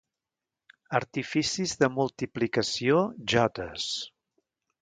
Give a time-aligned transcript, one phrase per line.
[0.99, 3.91] Artificis de multiplicació jotes...